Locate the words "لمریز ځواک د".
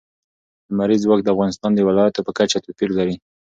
0.71-1.27